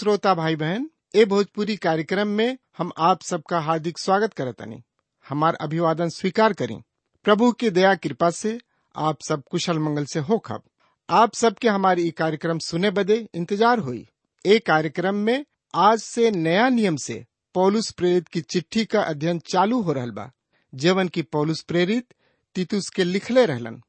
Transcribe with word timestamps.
श्रोता 0.00 0.32
भाई 0.34 0.56
बहन 0.56 0.88
ए 1.14 1.24
भोजपुरी 1.24 1.74
कार्यक्रम 1.76 2.28
में 2.36 2.56
हम 2.78 2.92
आप 2.98 3.22
सबका 3.22 3.58
हार्दिक 3.60 3.98
स्वागत 3.98 4.34
करतनी 4.34 4.80
हमार 5.26 5.54
अभिवादन 5.60 6.08
स्वीकार 6.08 6.52
करें। 6.52 6.80
प्रभु 7.24 7.50
की 7.52 7.70
दया 7.70 7.94
कृपा 7.94 8.30
से 8.30 8.56
आप 8.94 9.18
सब 9.22 9.42
कुशल 9.50 9.78
मंगल 9.78 10.04
से 10.04 10.20
हो 10.20 10.38
खब 10.38 10.62
आप 11.08 11.34
सबके 11.34 11.68
हमारी 11.68 12.10
कार्यक्रम 12.12 12.58
सुने 12.58 12.90
बदे 12.90 13.16
इंतज़ार 13.34 13.78
हुई। 13.78 14.06
ए 14.44 14.58
कार्यक्रम 14.66 15.14
में 15.16 15.44
आज 15.74 15.98
से 15.98 16.30
नया 16.30 16.68
नियम 16.70 16.96
से 16.96 17.24
पौलुस 17.54 17.90
प्रेरित 17.92 18.28
की 18.28 18.40
चिट्ठी 18.42 18.84
का 18.84 19.02
अध्ययन 19.02 19.38
चालू 19.46 19.82
हो 19.82 19.92
रहा 19.92 20.06
बा। 20.06 20.30
जेवन 20.72 21.08
की 21.08 21.22
पौलुस 21.22 21.62
प्रेरित 21.62 22.14
तीतुस 22.56 22.88
के 22.90 23.04
लिखले 23.04 23.46
रहलन। 23.46 23.80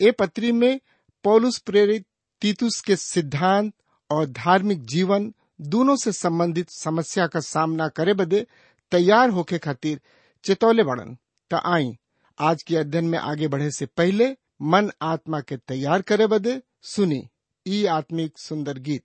ए 0.00 0.10
पत्री 0.10 0.52
में 0.52 0.80
पौलुस 1.24 1.58
प्रेरित 1.58 2.06
तीतुस 2.42 2.80
के 2.80 2.96
सिद्धांत 2.98 3.72
और 4.10 4.26
धार्मिक 4.26 4.84
जीवन 4.86 5.32
दोनों 5.60 5.96
से 5.96 6.12
संबंधित 6.12 6.70
समस्या 6.70 7.26
का 7.26 7.40
सामना 7.40 7.88
करे 7.88 8.14
बदे 8.14 8.46
तैयार 8.92 9.30
होके 9.30 9.58
खातिर 9.58 10.00
चेतौले 10.44 10.82
बढ़न 10.82 11.16
त 11.50 11.60
आई। 11.64 11.96
आज 12.38 12.62
के 12.62 12.76
अध्ययन 12.76 13.04
में 13.04 13.18
आगे 13.18 13.48
बढ़े 13.48 13.70
से 13.70 13.86
पहले 13.86 14.36
मन 14.62 14.90
आत्मा 15.02 15.40
के 15.40 15.56
तैयार 15.56 16.02
करे 16.02 16.26
बदे 16.26 16.62
सुनी। 16.82 17.28
ई 17.66 17.84
आत्मिक 17.86 18.38
सुंदर 18.38 18.78
गीत। 18.78 19.04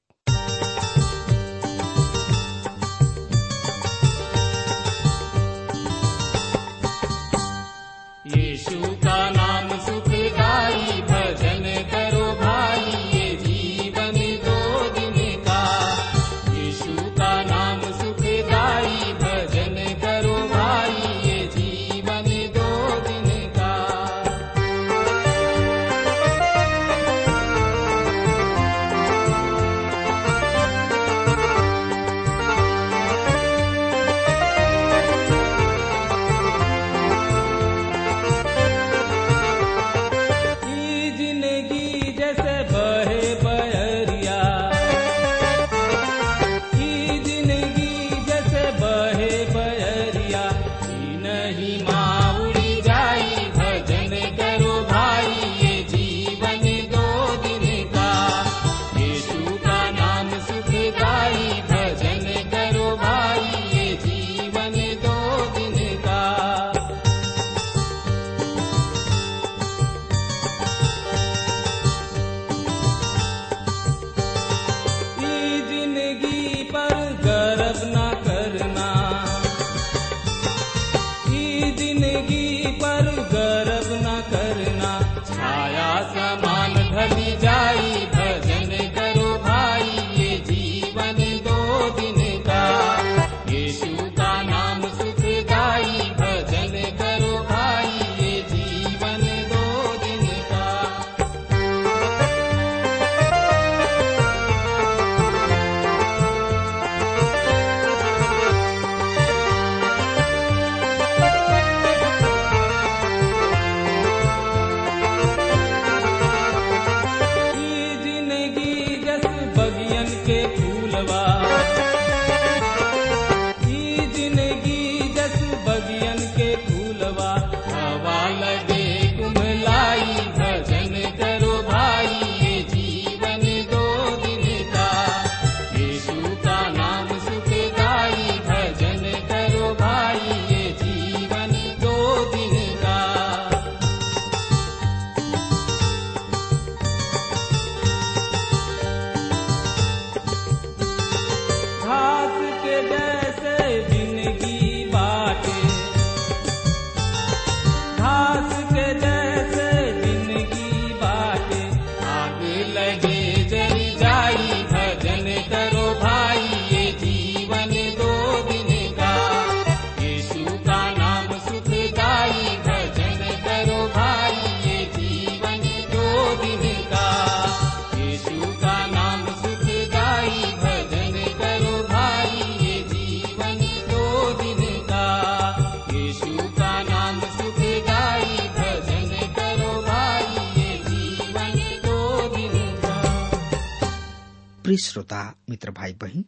प्रिय 194.75 194.88
श्रोता, 194.88 195.36
मित्र 195.50 195.71
भाई 195.71 195.94
बहन 195.94 196.25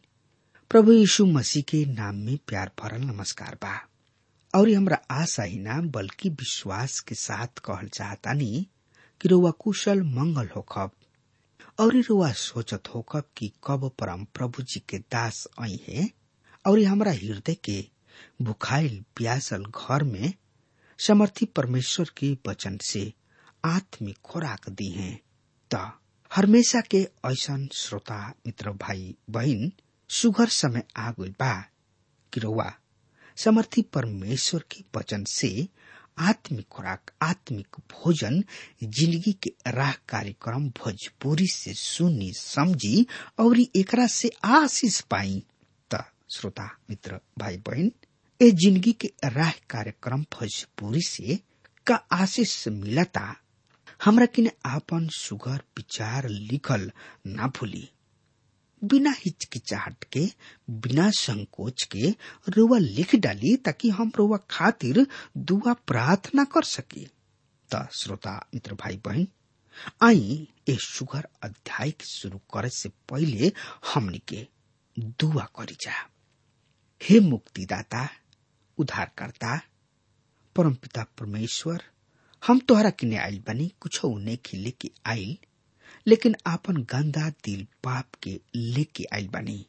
प्रभु 0.70 0.92
यीशु 0.92 1.26
मसीह 1.26 1.62
के 1.62 1.86
नाम 1.86 2.14
में 2.14 2.38
प्यार 2.46 2.70
भरल 2.82 3.02
नमस्कार 3.02 3.54
बा। 3.54 3.88
और 4.54 4.70
हमरा 4.70 5.00
आशा 5.10 5.42
ही 5.42 5.58
ना, 5.58 5.80
बल्कि 5.80 6.28
विश्वास 6.28 7.00
के 7.00 7.14
साथ 7.14 7.46
कहल 7.46 7.88
चाहता 7.88 7.88
चाहतानी 7.88 8.68
कि 9.20 9.28
रुआ 9.28 9.50
कुशल, 9.50 10.02
मंगल 10.02 10.48
होखब। 10.56 10.90
और 11.78 11.96
रुआ 11.96 12.32
सोचत 12.32 12.82
होखब 12.94 13.24
कि 13.36 13.52
कब 13.66 13.88
परम 13.88 14.24
प्रभु 14.24 14.62
जी 14.62 14.80
के 14.88 14.98
दास 14.98 15.48
आई 15.60 15.80
है, 15.88 16.10
और 16.66 16.80
हमरा 16.80 17.12
हृदय 17.12 17.54
के 17.54 17.84
भुखाइल 18.42 19.04
प्यासल 19.16 19.64
घर 19.64 20.04
में 20.04 20.34
समर्थी 20.98 21.46
परमेश्वर 21.46 22.10
के 22.16 22.38
वचन 22.48 22.78
से 22.78 23.12
आत्मिक 23.64 24.18
खुराक 24.24 24.68
दी 24.68 24.88
है। 24.88 25.20
त 25.74 25.92
हमेशा 26.34 26.80
के 26.80 27.08
ऐसन 27.26 27.68
श्रोता, 27.72 28.34
मित्र, 28.46 28.70
भाई, 28.70 29.16
बहन, 29.30 29.72
सुघर 30.08 30.48
समय 30.48 30.82
आ 30.96 31.10
गइल 31.10 31.30
बा। 31.40 31.64
कि 32.32 32.40
समर्थी 33.42 33.82
परमेश्वर 33.82 34.64
के 34.70 34.84
वचन 34.96 35.24
से 35.24 35.68
आत्मिक 36.18 36.68
खुराक, 36.68 37.10
आत्मिक 37.22 37.76
भोजन, 37.80 38.44
ज़िंदगी 38.84 39.32
के 39.32 39.54
राह 39.66 39.92
कार्यक्रम 39.92 40.68
भोजपुरी 40.68 41.46
से 41.46 41.74
सुनी, 41.74 42.32
समझी 42.32 43.06
और 43.38 43.60
एकरा 43.60 44.06
से 44.06 44.30
आशीष 44.44 45.00
पाई। 45.00 45.44
त, 45.94 46.04
श्रोता, 46.30 46.78
मित्र, 46.90 47.20
भाई, 47.38 47.56
बहन, 47.56 47.92
ए 48.42 48.50
ज़िंदगी 48.50 48.92
के 48.92 49.12
राह 49.24 49.50
कार्यक्रम 49.50 50.22
भोजपुरी 50.22 51.02
से 51.02 51.38
का 51.86 51.94
आशीष 51.94 52.68
मिलता? 52.68 53.36
हमरा 54.00 54.26
किने 54.26 54.50
आपन 54.66 55.06
सुगर 55.12 55.62
विचार 55.76 56.28
लिखल 56.28 56.90
ना 57.26 57.46
भूली 57.58 57.88
बिना 58.82 59.10
हिचकिचाहट 59.18 60.04
के 60.12 60.24
बिना 60.82 61.08
संकोच 61.18 61.82
के 61.94 62.10
रुआ 62.56 62.78
लिख 62.78 63.14
डाली 63.24 63.56
ताकि 63.64 63.90
हम 63.90 64.12
रुआ 64.16 64.36
खातिर 64.50 65.06
दुआ 65.36 65.72
प्रार्थना 65.86 66.44
कर 66.52 66.62
सकी। 66.64 67.06
त 67.70 67.88
श्रोता, 67.92 68.36
मित्र 68.54 68.74
भाई 68.74 68.96
बहन 69.06 69.26
आई 70.02 70.46
ए 70.68 70.76
सुगर 70.80 71.26
अध्याय 71.42 71.90
के 71.90 72.04
शुरू 72.04 72.38
करे 72.54 72.68
से 72.76 72.88
पहले 73.08 73.52
हमनी 73.94 74.18
के 74.28 74.46
दुआ 74.98 75.44
करी 75.56 75.76
जा। 75.80 75.92
हे 77.00 77.20
मुक्तिदाता 77.20 78.08
उद्धारकर्ता 78.78 79.60
परमपिता 80.56 81.02
परमेश्वर 81.18 81.82
हम 82.46 82.58
तोहरा 82.58 82.90
किने 82.90 83.16
आइल 83.16 83.42
बनी, 83.46 83.72
कुछ 83.80 84.00
ने 84.04 84.36
खिले 84.36 84.70
के 84.70 84.90
आइल, 85.06 85.38
लेकिन 86.06 86.36
आपन 86.46 86.76
गंदा 86.76 87.30
दिल 87.30 87.64
पाप 87.64 88.14
के 88.22 88.40
लेके 88.54 89.04
आइल 89.12 89.28
बनी। 89.28 89.66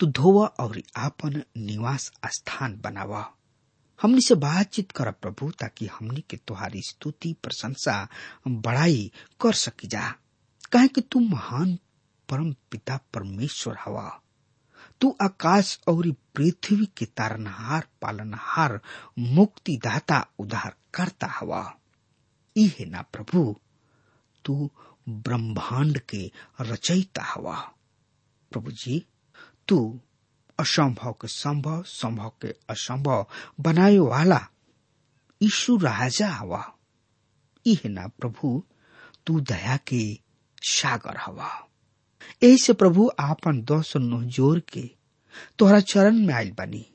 तू 0.00 0.06
धोवा 0.06 0.46
और 0.46 0.82
आपन 0.96 1.42
निवास 1.56 2.12
स्थान 2.24 2.80
बनावा। 2.80 3.32
हमनी 4.02 4.20
से 4.20 4.34
बातचीत 4.34 4.92
कर 4.92 5.10
प्रभु, 5.10 5.50
ताकि 5.50 5.86
हमनी 5.86 6.24
के 6.30 6.36
तुम्हारी 6.36 6.82
स्तुति, 6.82 7.32
प्रशंसा 7.42 8.08
बड़ाई 8.48 9.12
कर 9.40 9.52
सकी 9.52 9.88
जा। 9.88 10.14
कहे 10.72 10.88
कि 10.88 11.00
तू 11.00 11.20
महान 11.20 11.78
परम 12.28 12.52
पिता 12.52 12.96
परमेश्वर 13.14 13.76
हवा। 13.84 14.21
तू 15.02 15.16
आकाश 15.22 15.78
और 15.88 16.10
पृथ्वी 16.34 16.86
के 16.96 17.04
तारनहार, 17.18 17.86
पालनहार, 18.02 18.80
मुक्तिदाता 19.18 20.24
उद्धार 20.40 20.74
करता 20.94 21.26
हवा 21.38 21.62
इहे 22.56 22.84
ना 22.86 23.02
प्रभु, 23.12 23.54
तू 24.44 24.70
ब्रह्मांड 25.08 25.98
के 25.98 26.30
रचयिता 26.60 27.22
हवा 27.24 27.56
प्रभु 28.52 28.70
जी, 28.70 29.04
तू 29.68 29.78
असंभव 30.60 31.12
के 31.20 31.28
संभव 31.28 31.82
संभव 31.86 32.32
के 32.42 32.54
असंभव 32.70 33.26
बनाए 33.60 33.98
वाला 33.98 34.40
ईशु 35.40 35.76
राजा 35.82 36.28
हवा 36.30 36.64
इहे 37.66 37.88
ना 37.88 38.06
प्रभु, 38.20 38.62
तू 39.26 39.40
दया 39.40 39.76
के 39.76 40.02
सागर 40.62 41.16
हवा 41.26 41.50
ऐसे 42.44 42.72
प्रभु 42.72 43.10
आपन 43.20 43.62
दस 43.62 43.92
नोह 43.96 44.24
ज़ोर 44.24 44.60
के 44.60 44.90
तोहरा 45.58 45.80
चरण 45.80 46.18
में 46.26 46.34
आयल 46.34 46.50
बनी। 46.50 46.86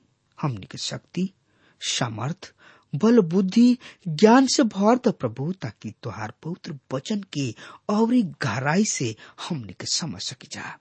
हमनी 0.42 0.66
के 0.66 0.78
शक्ति, 0.78 1.34
सामर्थ, 1.82 2.54
बल, 2.96 3.20
बुद्धि, 3.20 3.78
ज्ञान 4.08 4.48
से 4.48 4.64
भर 4.64 4.96
द 4.98 5.12
प्रभु, 5.12 5.54
ताकि 5.54 5.94
तोहार 6.04 6.34
पवित्र 6.44 6.80
वचन 6.94 7.24
के 7.34 7.56
और 7.90 8.14
गहराई 8.44 8.86
से 8.86 9.16
हमनी 9.50 9.74
के 9.74 9.86
समझ 9.86 10.22
सकी 10.22 10.48
जा। 10.52 10.80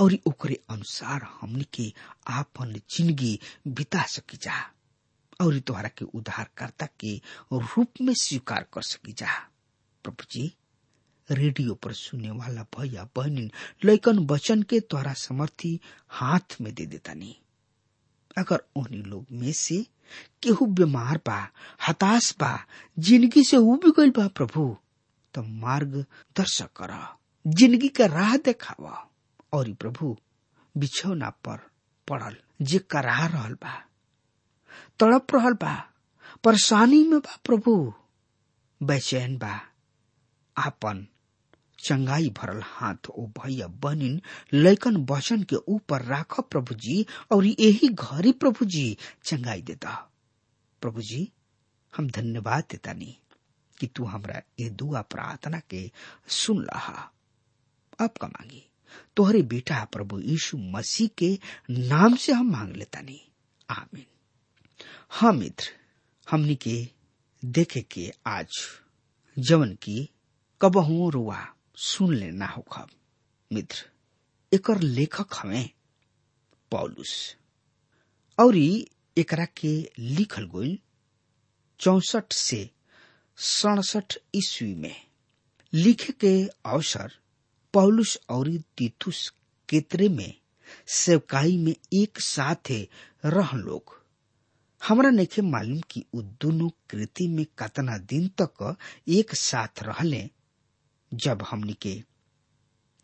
और 0.00 0.18
ओकरे 0.26 0.60
अनुसार 0.70 1.26
हमनी 1.40 1.66
के 1.74 1.92
आपन 2.28 2.74
ज़िंदगी 2.90 3.40
बिता 3.68 4.02
सकी 4.02 4.36
जा। 4.36 4.74
और 5.40 5.58
तोहरा 5.58 5.88
के 5.88 6.04
उद्धारकर्ता 6.04 6.86
के 7.00 7.16
रूप 7.52 8.00
में 8.00 8.14
स्वीकार 8.14 8.66
कर 8.72 8.82
सकी 8.82 9.12
जा। 9.12 9.32
प्रभु 10.04 10.24
जी 10.30 10.54
रेडियो 11.30 11.74
पर 11.74 11.92
सुनने 11.92 12.30
वाला 12.30 12.62
भैया 12.62 13.08
बहन 13.16 13.50
लैकन 13.84 14.18
वचन 14.18 14.62
के 14.62 14.80
तोहरा 14.80 15.12
समर्थी 15.12 15.80
हाथ 16.08 16.56
में 16.60 16.74
दे 16.74 16.86
देता 16.86 17.14
नहीं 17.14 17.34
अगर 18.38 18.62
उन्हीं 18.76 19.02
लोग 19.02 19.26
में 19.32 19.52
से 19.52 19.86
केहू 20.42 20.66
बीमार 20.66 21.20
बा, 21.26 21.48
हताश 21.88 22.36
बा, 22.40 22.66
ज़िंदगी 22.98 23.44
से 23.44 23.56
उब 23.56 23.80
गईल 23.98 24.10
बा 24.10 24.28
प्रभु 24.28 24.76
तो 25.34 25.42
मार्ग 25.42 26.04
दर्शक 26.36 26.68
कर, 26.82 27.16
ज़िंदगी 27.46 27.88
का 27.88 28.06
राह 28.06 28.36
देखावा। 28.36 29.04
और 29.52 29.72
प्रभु, 29.72 30.16
बिछौना 30.76 31.30
पर 31.30 31.56
पड़ल 32.08 32.36
जे 32.62 32.78
करा 32.78 33.26
रहल 33.26 33.54
बा। 33.54 33.84
तड़प 34.98 35.26
रहल 35.34 35.52
बा, 35.52 35.88
परेशानी 36.44 37.04
में 37.04 37.20
बा 37.20 37.38
प्रभु। 37.44 37.94
बेचैन 38.82 39.38
बा, 39.38 39.60
आपन 40.56 41.06
चंगाई 41.84 42.28
भरल 42.28 42.62
हाथ, 42.64 43.10
ओ 43.10 43.26
भैया 43.26 43.66
बनिन 43.66 44.22
लैकन 44.52 44.96
वचन 44.96 45.42
के 45.42 45.56
ऊपर 45.56 46.02
राख 46.02 46.40
प्रभु 46.40 46.74
जी 46.74 47.06
और 47.32 47.46
यही 47.46 47.88
घरी 47.88 48.32
प्रभु 48.32 48.64
जी 48.64 48.96
चंगाई 49.24 49.62
देता। 49.62 50.10
प्रभु 50.80 51.02
जी 51.02 51.32
हम 51.96 52.10
धन्यवाद 52.10 52.64
देता 52.70 52.92
नहीं 52.92 53.14
कि 53.80 53.86
तू 53.86 54.04
हमरा 54.04 54.42
ये 54.60 54.70
दुआ 54.70 55.00
प्रार्थना 55.00 55.60
के 55.70 55.90
सुन 56.28 56.64
रहा 56.64 57.12
अब 58.00 58.10
का 58.10 58.26
मांगी? 58.26 58.70
तोहरे 59.16 59.42
बेटा 59.42 59.84
प्रभु 59.84 60.20
यीशु 60.20 60.58
मसीह 60.58 61.08
के 61.18 61.38
नाम 61.70 62.16
से 62.16 62.32
हम 62.32 62.50
मांग 62.50 62.76
लेता 62.76 63.00
नहीं 63.00 63.20
आमीन। 63.70 64.06
हाँ 65.10 65.32
मित्र, 65.32 65.70
हमने 66.30 66.54
के 66.54 66.88
देखे 67.44 67.80
के 67.80 68.12
आज 68.26 68.48
जवन 69.38 69.74
की 69.74 70.10
कबहू 70.62 71.10
रुआ। 71.10 71.46
सुन 71.80 72.14
लेना 72.14 72.46
हो 72.46 72.62
खब 72.62 72.88
मित्र। 73.52 73.90
एकर 74.52 74.80
लेखक 74.80 75.26
हमें, 75.34 75.70
पौलुस। 76.70 77.36
और 78.38 78.56
एकरा 78.56 79.44
के 79.44 79.92
लिखल 79.98 80.46
गोल 80.46 80.78
चौसठ 81.78 82.32
से 82.32 82.70
सड़सठ 83.36 84.16
ईस्वी 84.34 84.74
में। 84.74 85.06
लिखे 85.72 86.12
के 86.12 86.48
अवसर 86.66 87.12
पौलुस 87.72 88.18
और 88.28 88.58
तीतुस 88.78 89.34
केतरे 89.68 90.08
में, 90.08 90.34
सेवकाई 90.86 91.56
में 91.58 91.74
एक 91.94 92.20
साथ 92.20 92.72
रह 93.24 93.56
लोग। 93.56 94.04
हमरा 94.88 95.10
नइखे 95.10 95.42
मालूम 95.42 95.80
कि 95.80 96.04
उ 96.14 96.22
दोनों 96.22 96.70
कृति 96.90 97.28
में 97.28 97.46
कतना 97.58 97.98
दिन 97.98 98.28
तक 98.28 98.76
एक 99.08 99.34
साथ 99.34 99.82
रहले 99.82 100.37
जब 101.14 101.42
हमनी 101.50 101.72
के 101.82 102.02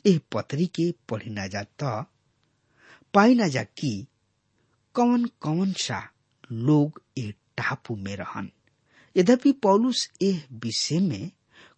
एह 0.07 0.21
पत्री 0.33 0.67
के 0.67 0.95
पढ़ी 1.09 1.31
ना 1.31 1.47
जा 1.47 1.63
त, 1.83 2.07
पाई 3.15 3.35
ना 3.35 3.49
जा 3.49 3.63
कि 3.63 4.07
कौन 4.95 5.25
कौन 5.41 5.73
सा 5.73 6.09
लोग 6.53 7.03
ए 7.19 7.31
टापू 7.57 7.97
में 7.97 8.17
रहन। 8.17 8.51
यद्यपि 9.17 9.53
पौलुस 9.53 10.11
एह 10.23 10.43
विषय 10.53 10.99
में 11.01 11.31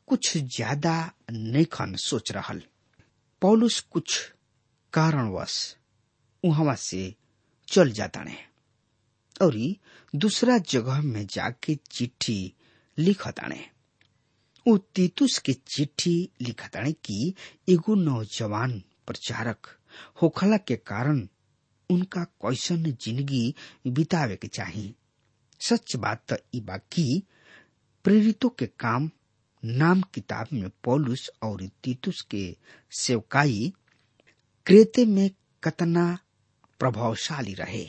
कुछ 0.06 0.36
ज़्यादा 0.36 1.12
नैखन 1.32 1.94
सोच 1.96 2.32
रहल। 2.32 2.62
पौलुस 3.40 3.80
कुछ 3.80 4.32
कारणवश 4.92 5.76
उहवा 6.44 6.74
से 6.74 7.14
चल 7.68 7.90
जाता 7.92 8.22
ने 8.24 8.36
और 9.42 9.56
दूसरा 10.14 10.58
जगह 10.58 11.00
में 11.02 11.26
जाके 11.26 11.74
चिट्ठी 11.74 12.52
लिखता 12.98 13.02
लिखताने 13.02 13.64
उ 14.66 14.76
तीतुस 14.94 15.38
के 15.46 15.52
चिट्ठी 15.52 16.14
लिखताने 16.42 16.92
कि 17.04 17.34
एगो 17.68 17.94
नौजवान 17.94 18.82
प्रचारक 19.06 19.66
होखला 20.22 20.56
के 20.68 20.76
कारण 20.76 21.26
उनका 21.90 22.22
कैसन 22.44 22.82
ज़िंदगी 22.84 23.54
बितावे 23.86 24.36
के 24.36 24.48
चाही। 24.48 24.94
सच 25.60 25.94
बात 25.96 26.32
तो 26.32 26.78
कि 26.92 27.22
प्रेरितों 28.04 28.48
के 28.58 28.66
काम 28.66 29.10
नाम 29.62 30.02
किताब 30.14 30.48
में 30.52 30.68
पौलुस 30.84 31.28
और 31.42 31.66
तीतुस 31.84 32.20
के 32.30 32.44
सेवकाई 32.98 33.72
क्रेते 34.66 35.04
में 35.06 35.30
कतना 35.62 36.06
प्रभावशाली 36.80 37.54
रहे। 37.54 37.84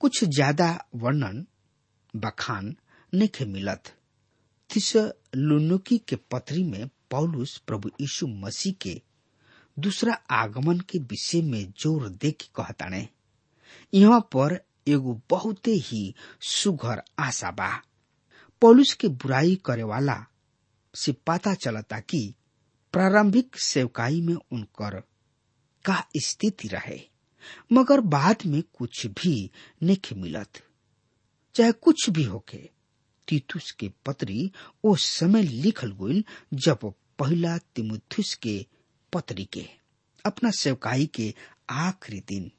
कुछ 0.00 0.24
ज़्यादा 0.24 0.68
वर्णन 0.94 1.44
बखान 2.14 2.74
नहीं 3.12 3.46
मिलत। 3.52 3.92
तिस 4.70 4.94
लुनुकी 5.36 5.98
के 6.08 6.16
पत्री 6.30 6.62
में 6.64 6.88
पौलुस 7.10 7.56
प्रभु 7.66 7.90
यीशु 8.00 8.26
मसीह 8.26 8.72
के 8.82 9.00
दूसरा 9.76 10.12
आगमन 10.30 10.80
के 10.90 10.98
विषय 11.10 11.42
में 11.42 11.72
ज़ोर 11.82 12.08
दे 12.08 12.30
के 12.30 12.48
कहताने 12.56 13.08
यहाँ 13.92 14.20
पर 14.34 14.58
एगो 14.88 15.20
बहुते 15.30 15.72
ही 15.84 16.02
सुघर 16.42 17.02
आशा 17.18 17.50
बा। 17.50 17.70
पौलुस 18.62 18.92
के 19.00 19.08
बुराई 19.08 19.54
करे 19.64 19.82
वाला 19.82 20.16
से 20.94 21.12
पता 21.26 21.54
चलता 21.54 21.98
कि 22.00 22.22
प्रारंभिक 22.94 23.58
सेवकाई 23.60 24.20
में 24.20 24.34
उनकर 24.34 25.00
का 25.84 26.02
स्थिति 26.22 26.68
रहे, 26.68 27.00
मगर 27.72 28.00
बाद 28.14 28.46
में 28.46 28.62
कुछ 28.78 29.06
भी 29.06 29.50
नहीं 29.82 30.20
मिलत, 30.22 30.62
चाहे 31.54 31.72
कुछ 31.72 32.08
भी 32.10 32.24
होके। 32.24 32.68
तीतुस 33.30 33.70
के 33.70 33.90
पत्री 34.06 34.52
ओ 34.84 34.94
समय 34.94 35.42
लिखल 35.42 35.92
गईल 35.92 36.24
जब 36.54 36.78
पहला 37.18 37.58
तिमुथुस 37.58 38.34
के 38.34 38.66
पत्री 39.12 39.44
के। 39.44 39.68
अपना 40.26 40.50
सेवकाई 40.50 41.06
के 41.06 41.34
आखिरी 41.70 42.20
दिन 42.20 42.50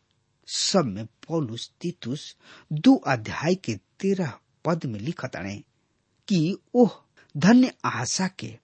सब 0.47 0.85
में 0.85 1.05
पौलुस 1.05 1.71
तीतुस 1.81 2.35
दो 2.73 2.95
अध्याय 2.95 3.55
के 3.55 3.75
तेरह 3.99 4.33
पद 4.65 4.85
में 4.85 4.99
लिखत 4.99 5.01
लिखताने 5.01 5.55
कि 6.27 6.57
ओह 6.75 6.89
धन्य 7.37 7.73
आशा 7.85 8.27
के, 8.27 8.57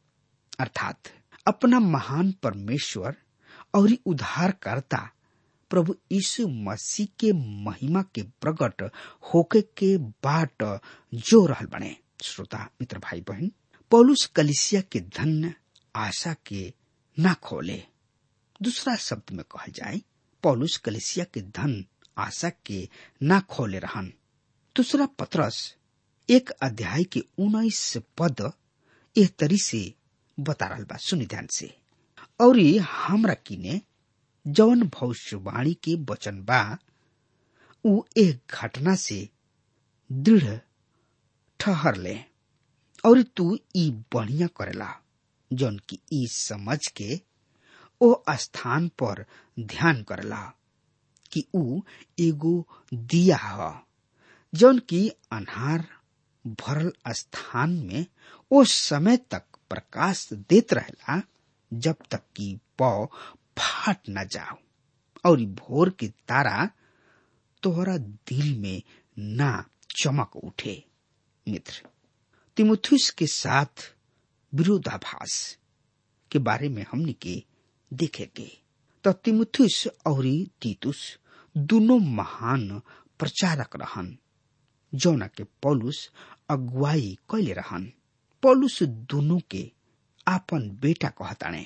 अर्थात 0.60 0.98
अपना 1.48 1.80
महान 1.80 2.32
परमेश्वर 2.32 3.16
और 3.76 3.90
उद्धारकर्ता 4.06 5.10
प्रभु 5.70 5.96
यीशु 6.12 6.48
मसीह 6.48 7.08
के 7.20 7.34
महिमा 7.34 8.02
के 8.02 8.22
प्रकट 8.22 8.92
होके 9.34 9.62
के 9.62 9.98
बाट 9.98 10.82
जो 11.14 11.46
रहल 11.46 11.66
बने। 11.66 11.98
श्रोता, 12.24 12.58
मित्र 12.82 13.00
भाई 13.00 13.22
बहन 13.22 13.52
पौलुस 13.92 14.26
कलिसिया 14.26 14.82
के 14.82 15.00
धन्य 15.00 15.54
आशा 15.96 16.36
के 16.46 16.74
ना 17.20 17.34
खोले। 17.34 17.84
दूसरा 18.62 18.96
शब्द 18.96 19.34
में 19.34 19.46
कहल 19.52 19.72
जाए, 19.72 20.02
पौलुस 20.44 20.78
कलिसिया 20.78 21.26
के 21.34 21.42
धन 21.42 21.86
आशा 22.18 22.52
के 22.66 22.90
ना 23.24 23.40
खोले 23.40 23.80
रहन। 23.80 24.14
दूसरा 24.76 25.06
पत्रस 25.06 25.76
एक 26.30 26.50
अध्याय 26.50 27.04
के 27.04 27.20
उन्नीस 27.20 27.98
पद 27.98 28.52
एह 29.18 29.30
तरी 29.40 29.58
से 29.58 29.94
बता 30.40 30.66
रहा 30.66 30.80
बा। 30.80 30.98
से। 31.52 31.78
और 32.42 32.60
हमरा 32.80 33.34
किने 33.34 33.82
जवन 34.48 34.82
भविष्यवाणी 35.00 35.74
के 35.84 35.96
वचन 36.10 36.42
बा 36.50 36.62
उ 37.86 38.00
एक 38.18 38.56
घटना 38.62 38.96
से 39.06 39.28
दृढ़ 40.10 40.58
ठहर 41.60 41.96
ले। 41.96 42.18
और 43.06 43.22
तू 43.38 43.58
ई 43.78 43.90
बढ़िया 44.14 44.48
करेला, 44.58 44.90
जौन 45.52 45.78
की 45.90 46.00
ई 46.14 46.26
समझ 46.32 46.78
के 47.00 47.20
ओ 48.02 48.14
स्थान 48.40 48.88
पर 49.02 49.26
ध्यान 49.60 50.02
करेला 50.10 50.42
कि 51.32 51.44
उ 51.56 51.80
एगो 52.28 52.56
दिया 52.94 53.38
ह, 53.44 53.72
जौन 54.54 54.80
की 54.90 55.08
अनहार 55.34 55.86
भरल 56.62 56.92
स्थान 57.16 57.72
में 57.88 58.06
ओ 58.52 58.64
समय 58.74 59.18
तक 59.32 59.44
प्रकाश 59.70 60.28
देत 60.50 60.74
रहेला 60.74 61.22
जब 61.72 61.96
तक 62.12 62.22
कि 62.36 62.58
पौ 62.80 62.92
फाट 63.58 64.10
न 64.10 64.28
जाओ, 64.28 64.58
और 65.26 65.42
भोर 65.56 65.90
के 65.90 66.08
तारा 66.28 66.70
तोहरा 67.64 67.98
दिल 67.98 68.58
में 68.60 68.82
ना 69.18 69.66
चमक 69.96 70.36
उठे, 70.36 70.84
मित्र। 71.46 71.88
तिमुथुस 72.58 73.10
के 73.10 73.28
साथ 73.28 73.94
विरोधाभास 74.54 75.58
के 76.32 76.40
बारे 76.40 76.70
में 76.70 76.86
हमने 76.92 77.14
के 77.14 77.44
देखेंगे 77.92 78.50
तो 79.06 79.12
तिमुथुस 79.14 79.88
और 80.08 80.26
तीतुस 80.62 81.18
दोनों 81.56 82.00
महान 82.00 82.82
प्रचारक 83.20 83.76
रहन, 83.76 84.18
जौना 84.94 85.28
के 85.28 85.44
पौलुस 85.64 86.10
अगुवाई 86.50 87.18
कैले 87.32 87.54
रहन। 87.54 87.92
पौलुस 88.44 88.82
दोनों 88.84 89.40
के 89.52 89.72
आपन 90.28 90.70
बेटा 90.82 91.10
कहताणे 91.12 91.66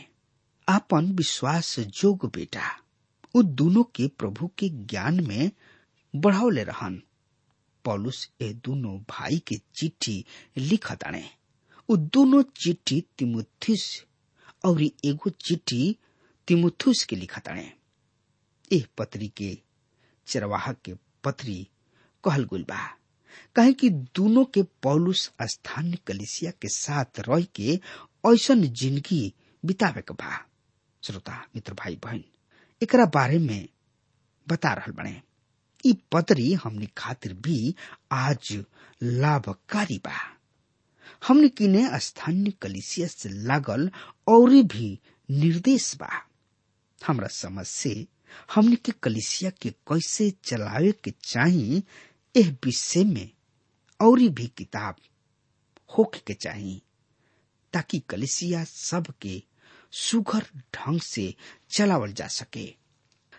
आपन 0.72 1.12
विश्वास 1.18 1.76
जोग 2.00 2.26
बेटा, 2.36 2.64
उ 3.36 3.42
दोनों 3.60 3.84
के 3.96 4.08
प्रभु 4.20 4.48
के 4.60 4.70
ज्ञान 4.92 5.20
में 5.28 5.52
बढ़ावले 6.14 6.64
रहन। 6.64 7.02
पौलुस 7.86 8.28
ए 8.42 8.52
दोनों 8.66 8.98
भाई 9.10 9.38
के 9.48 9.56
चिट्ठी 9.76 10.24
लिखताणे 10.58 11.24
उ 11.90 11.96
दोनों 12.16 12.42
चिट्ठी 12.64 13.00
तिमुथिस 13.18 13.86
और 14.66 14.82
एगो 14.84 15.30
चिट्ठी 15.46 15.96
तिमुथुस 16.48 17.04
के 17.10 17.16
लिखताणे 17.16 17.72
एह 18.72 18.86
पत्री 18.98 19.28
के 19.38 19.58
चरवाह 20.28 20.72
के 20.86 20.94
पत्री 21.24 21.56
कहल 22.24 22.44
गुल 22.52 22.64
बा। 22.70 22.80
काहे 23.56 23.74
कि 23.82 23.90
दोनों 23.90 24.44
के 24.54 24.62
पौलुस 24.84 25.30
स्थानीय 25.52 25.98
कलिसिया 26.08 26.52
के 26.62 26.68
साथ 26.76 27.20
रह 27.28 27.42
के 27.60 27.74
ऐसन 28.34 28.62
ज़िंदगी 28.82 29.22
बितावे 29.64 30.02
के 30.02 30.14
बा। 30.14 30.38
श्रोता, 31.04 31.46
मित्र 31.56 31.74
भाई 31.74 31.96
बहन 32.04 32.24
एकरा 32.82 33.06
बारे 33.06 33.40
में 33.40 33.70
बता 34.48 34.74
रहा 34.74 34.92
बने। 34.92 35.22
ई 35.86 35.94
पत्री 36.12 36.54
हमने 36.54 36.88
खातिर 36.98 37.34
भी 37.34 37.76
आज 38.12 38.64
लाभकारी 39.04 39.98
बा। 39.98 40.38
हमने 41.28 41.50
किने 41.50 42.00
स्थानीय 42.00 42.54
कलिसिया 42.62 43.08
से 43.08 43.30
लागल 43.30 43.92
और 44.28 44.50
भी 44.50 45.00
निर्देश 45.30 45.96
बा। 45.96 46.10
हमरा 47.08 47.28
समझ 47.28 47.66
से 47.68 48.08
हमने 48.56 48.76
के 48.76 48.92
कलिसिया 48.92 49.52
के 49.62 49.70
कैसे 49.70 50.30
चलावे 50.44 50.92
के 50.92 51.12
चाही, 51.24 51.84
एह 52.36 52.58
विषय 52.66 53.04
में 53.04 53.30
और 54.00 54.20
भी 54.20 54.48
किताब 54.48 54.96
होके 55.98 56.20
के 56.28 56.34
चाही, 56.34 56.82
ताकि 57.74 58.00
कलिसिया 58.00 58.64
सबके 58.64 59.44
सुघर 59.92 60.46
ढंग 60.58 61.00
से 61.02 61.36
चलावल 61.72 62.14
जा 62.14 62.28
सके। 62.28 62.76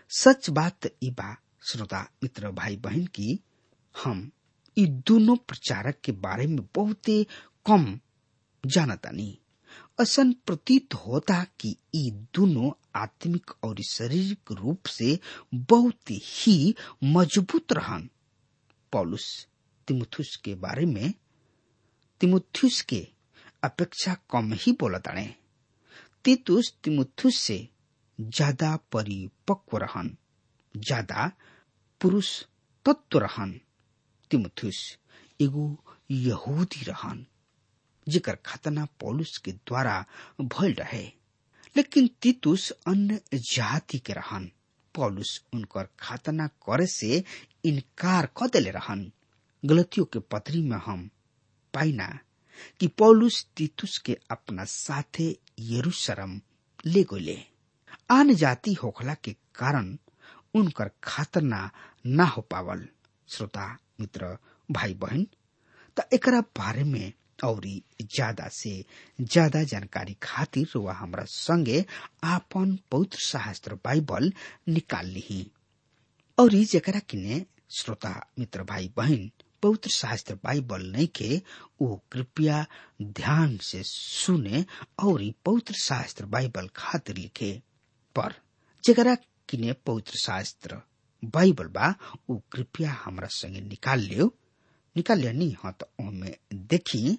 सच 0.09 0.49
बात 0.49 0.85
ई 1.03 1.09
बा 1.09 1.35
श्रोता 1.69 2.01
मित्र 2.23 2.51
भाई 2.51 2.75
बहन 2.75 3.05
की, 3.05 3.39
हम 3.95 4.31
ई 4.77 4.85
दोनों 4.85 5.35
प्रचारक 5.35 5.99
के 6.03 6.11
बारे 6.11 6.47
में 6.47 6.65
बहुते 6.75 7.23
कम 7.65 7.99
जानतानी। 8.65 9.39
असन 9.99 10.31
प्रतीत 10.31 10.93
होता 10.93 11.43
कि 11.59 11.75
ई 11.95 12.11
दोनों 12.11 12.71
आत्मिक 12.95 13.51
और 13.63 13.81
शारीरिक 13.81 14.51
रूप 14.51 14.85
से 14.85 15.19
बहुत 15.55 16.11
ही 16.11 16.75
मज़बूत 17.03 17.73
रहन। 17.73 18.09
पौलुस 18.91 19.47
तिमुथुस 19.87 20.35
के 20.35 20.55
बारे 20.55 20.85
में, 20.85 21.13
तिमुथुस 22.19 22.81
के 22.81 23.07
अपेक्षा 23.63 24.13
कम 24.31 24.53
ही 24.53 24.71
बोलताणे 24.71 25.35
तीतुस 26.25 26.73
तिमुथुस 26.83 27.37
से 27.37 27.57
ज़्यादा 28.19 28.75
परिपक्व 28.91 29.77
रहन, 29.77 30.15
ज़्यादा 30.75 31.31
पुरुष 32.01 32.29
तत्व 32.85 33.19
रहन। 33.19 33.59
तिमुथुस 34.31 34.79
एगो 35.39 35.65
यहूदी 36.11 36.83
रहन, 36.85 37.25
जेकर 38.07 38.35
खतना 38.45 38.87
पौलुस 38.99 39.37
के 39.37 39.51
द्वारा 39.51 40.05
भइल 40.41 40.73
रहे। 40.73 41.03
लेकिन 41.75 42.09
तीतुस 42.21 42.69
अन्य 42.87 43.19
जाति 43.33 43.99
के 43.99 44.13
रहन। 44.13 44.49
पौलुस 44.95 45.39
उनकर 45.53 45.87
खतना 45.99 46.47
करे 46.69 46.85
से 46.87 47.23
इनकार 47.65 48.29
क 48.37 48.49
देले 48.53 48.71
रहन। 48.71 49.11
गलतियों 49.63 50.05
के 50.05 50.19
पत्री 50.31 50.61
में 50.61 50.77
हम 50.85 51.09
पाइना 51.73 52.07
कि 52.79 52.87
पौलुस 52.99 53.45
तीतुस 53.57 53.97
के 54.05 54.17
अपना 54.31 54.63
साथे 54.69 55.27
यरूशलेम 55.71 56.39
ले 56.85 57.03
गोले 57.09 57.37
आन 58.11 58.33
जाति 58.35 58.73
होखला 58.83 59.13
के 59.23 59.35
कारण 59.55 59.97
उनकर 60.55 60.89
खातना 61.03 61.69
ना 62.05 62.23
हो 62.25 62.41
पावल। 62.51 62.87
श्रोता, 63.27 63.65
मित्र 63.99 64.37
भाई 64.69 64.93
बहन 64.93 65.25
त 65.97 66.07
एकरा 66.13 66.39
बारे 66.57 66.83
में 66.83 67.11
और 67.43 67.65
ज़्यादा 68.01 68.47
से 68.53 68.73
ज़्यादा 69.21 69.63
जानकारी 69.71 70.15
खातिर 70.23 70.77
वह 70.77 70.93
हमरा 70.97 71.23
संगे 71.29 71.83
आपन 72.23 72.77
पवित्र 72.91 73.17
शास्त्र 73.25 73.75
बाइबल 73.85 74.31
निकाल 74.67 75.07
ली 75.07 75.51
और 76.37 76.53
जरा 76.73 76.99
किने, 76.99 77.45
श्रोता, 77.77 78.13
मित्र 78.39 78.63
भाई 78.63 78.91
बहन 78.97 79.29
पवित्र 79.63 79.89
शास्त्र 79.89 80.35
बाइबल 80.43 80.81
नहीं 80.91 81.07
के 81.15 81.41
वो 81.81 81.95
कृपया 82.11 82.65
ध्यान 83.01 83.57
से 83.61 83.81
सुने 83.85 84.65
और 85.03 85.23
पवित्र 85.45 85.73
शास्त्र 85.73 86.25
बाइबल 86.25 86.67
खातिर 86.75 87.17
लिखे। 87.17 87.51
पर 88.15 88.33
जरा 88.83 89.15
किने 89.49 89.73
पवित्र 89.73 90.17
शास्त्र 90.19 90.81
बाइबल 91.23 91.67
बा 91.75 91.93
वो 92.29 92.41
कृपया 92.51 92.91
हमरा 93.03 93.27
संगे 93.31 93.61
निकाल 93.61 93.99
लियो। 93.99 94.33
निकाल 94.95 95.19
लिया 95.19 95.31
नहीं 95.31 95.55
हाँ 95.63 95.71
तो 95.79 95.87
ओमे 96.01 96.35
देखी, 96.53 97.17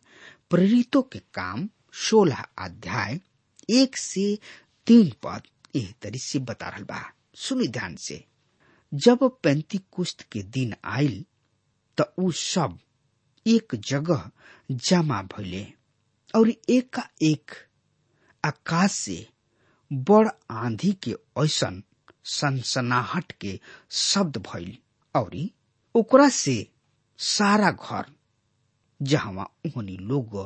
प्रेरितों 0.51 1.03
के 1.03 1.19
काम 1.35 1.69
सोलह 2.09 2.45
अध्याय 2.59 3.21
एक 3.71 3.97
से 3.97 4.39
तीन 4.87 5.13
पद 5.23 5.43
यह 5.77 5.93
तरी 6.03 6.19
से 6.19 6.39
बता 6.39 6.69
रहा 6.69 6.85
बा। 6.91 7.03
सुनी 7.35 7.69
ध्यान 7.69 7.97
से। 7.97 8.25
जब 8.93 9.19
पैंती 9.43 9.79
कुश्त 9.93 10.23
के 10.33 10.43
दिन 10.43 10.75
आयल 10.85 11.25
त 11.99 12.13
उ 12.19 12.31
सब 12.41 12.79
एक 13.47 13.75
जगह 13.89 14.31
जमा 14.71 15.23
भइले 15.37 15.67
और 16.35 16.51
एक 16.77 17.55
आकाश 18.45 18.93
से 18.93 19.27
बड़ 19.91 20.29
आंधी 20.51 20.93
के 21.07 21.15
ऐसन 21.43 21.83
सनसनाहट 22.39 23.33
के 23.41 23.59
शब्द 24.03 24.37
भइल 24.47 24.77
और 25.15 25.37
ओकरा 25.95 26.29
से 26.39 26.57
सारा 27.19 27.71
घर 27.71 28.05
जहाँ 29.01 29.45
उहनी 29.67 29.97
लोग 30.11 30.37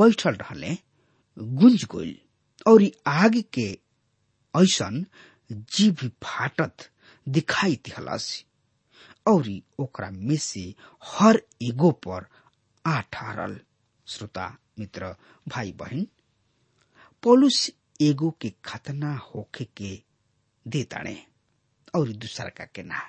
बैठल 0.00 0.34
रहले 0.42 0.76
गुंज 1.60 1.84
गइल 1.94 2.16
और 2.70 2.82
आग 3.12 3.42
के 3.58 3.68
ऐसन 4.54 5.04
जीभ 5.76 6.10
फाटत 6.24 6.88
दिखाई 7.26 7.74
दिहलस 7.84 8.28
और 9.26 9.48
ओकरा 9.80 10.10
में 10.10 10.36
से 10.40 10.62
हर 11.04 11.42
एगो 11.62 11.90
पर 12.06 12.26
आ 12.84 13.00
ठहरल 13.12 13.58
श्रोता 14.06 14.46
मित्र 14.78 15.14
भाई 15.48 15.72
बहन 15.80 16.06
पौलुस 17.22 17.70
एगो 18.02 18.30
के 18.40 18.52
खतना 18.64 19.14
होखे 19.34 19.64
के 19.76 19.94
दे 20.66 20.86
और 21.96 22.08
दूसरा 22.12 22.48
का 22.56 22.64
के 22.74 22.82
ना 22.82 23.00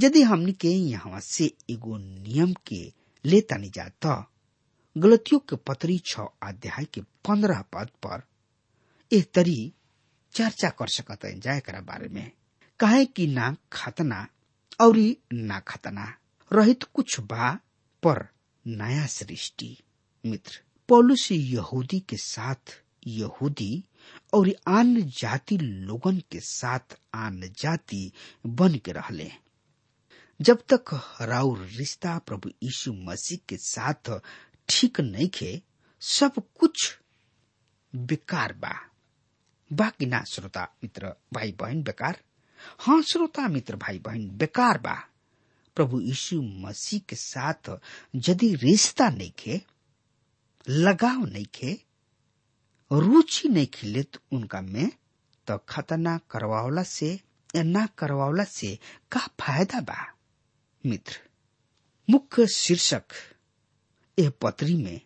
यदि 0.00 0.22
हमनी 0.22 0.52
के 0.52 0.68
यहाँ 0.68 1.20
से 1.24 1.44
एगो 1.70 1.96
नियम 1.98 2.52
के 2.66 2.82
ले 3.24 3.40
तानी 3.50 3.68
जा 3.74 3.88
तो 4.06 4.22
गलतियों 4.96 5.38
के 5.48 5.56
पत्री 5.68 5.98
छ 6.10 6.20
अध्याय 6.42 6.84
के 6.94 7.00
पंद्रह 7.28 7.60
पद 7.74 7.90
पर 8.06 8.22
एक 9.10 9.30
तरी 9.34 9.72
चर्चा 10.34 10.68
कर 10.78 10.88
सकत 10.96 11.26
जाए 11.44 11.60
करा 11.66 11.80
बारे 11.80 12.08
में। 12.14 12.30
काहे 12.80 13.04
कि 13.04 13.26
ना 13.26 13.54
खतना 13.72 14.26
और 14.80 15.14
ना 15.32 15.60
खतना 15.60 16.14
रहित 16.52 16.82
कुछ 16.82 17.20
बा 17.20 17.54
पर 18.02 18.28
नया 18.66 19.06
सृष्टि। 19.06 19.78
मित्र, 20.26 20.60
पौलुस 20.88 21.32
यहूदी 21.32 22.00
के 22.00 22.16
साथ 22.16 22.82
यहूदी 23.06 23.84
और 24.34 24.52
आन 24.68 25.02
जाति 25.02 25.58
लोगन 25.58 26.18
के 26.18 26.40
साथ 26.40 26.98
आन 27.14 27.40
जाति 27.58 28.12
बन 28.46 28.74
के 28.74 28.92
रहले। 28.92 29.30
जब 30.40 30.62
तक 30.72 31.16
राउर 31.20 31.58
रिश्ता 31.58 32.18
प्रभु 32.18 32.50
यीशु 32.62 32.92
मसीह 32.92 33.38
के 33.48 33.56
साथ 33.56 34.20
ठीक 34.68 35.00
नहीं 35.00 35.28
खे, 35.28 35.62
सब 36.00 36.32
कुछ 36.54 36.98
बेकार 37.96 38.52
बा। 38.52 38.74
बाकी 39.72 40.06
ना, 40.06 40.24
श्रोता, 40.24 40.62
मित्र 40.84 41.06
भाई 41.32 41.52
बहन 41.52 41.82
बेकार। 41.82 42.20
हाँ 42.78 43.00
श्रोता, 43.02 43.48
मित्र 43.48 43.76
भाई 43.76 43.98
बहन 43.98 44.28
बेकार 44.38 44.78
बा। 44.78 44.94
प्रभु 45.76 46.00
यीशु 46.00 46.40
मसीह 46.42 47.00
के 47.08 47.16
साथ 47.16 47.70
यदि 48.28 48.54
रिश्ता 48.54 49.08
नहीं 49.10 49.30
खे, 49.38 49.60
लगाव 50.68 51.24
नहीं 51.24 51.46
खे, 51.54 51.72
रुचि 52.90 53.48
नहीं 53.48 53.66
खिले 53.66 54.02
तो 54.02 54.20
उनका 54.32 54.60
में 54.60 54.90
तो 55.46 55.58
खतना 55.68 56.16
करवावला 56.30 56.82
से, 56.82 57.20
ना 57.56 57.86
करवावला 57.98 58.44
से 58.44 58.78
का 59.12 59.20
फ़ायदा 59.40 59.80
बा? 59.80 60.06
मित्र, 60.84 61.18
मुख्य 62.08 62.46
शीर्षक, 62.46 63.04
यह 64.18 64.32
पत्री 64.42 64.76
में 64.76 65.00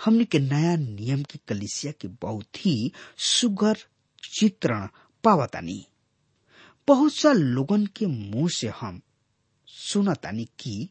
हमने 0.00 0.24
के 0.24 0.38
नया 0.38 0.76
नियम 0.76 1.22
की 1.22 1.40
कलिसिया 1.48 1.92
के 2.00 2.08
बहुत 2.22 2.64
ही 2.66 2.92
सुगर 3.18 3.76
चित्रण 4.32 4.88
पावतानी। 5.24 5.86
बहुत 6.88 7.12
सा 7.14 7.32
लोगन 7.32 7.86
के 7.96 8.06
मुँह 8.06 8.48
से 8.56 8.68
हम 8.80 9.00
सुनतानी 9.68 10.44
कि 10.60 10.88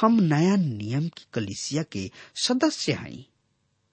हम 0.00 0.20
नया 0.20 0.54
नियम 0.56 1.08
की 1.08 1.26
कलिसिया 1.34 1.82
के 1.92 2.10
सदस्य 2.44 2.92
हैं। 2.92 3.24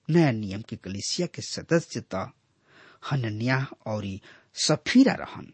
नया 0.08 0.30
नियम 0.32 0.62
की 0.68 0.76
कलिसिया 0.76 1.26
के 1.34 1.42
सदस्य 1.42 2.00
त 2.14 2.30
हनन्या 3.10 3.66
और 3.86 4.04
सफीरा 4.66 5.12
रहन। 5.20 5.52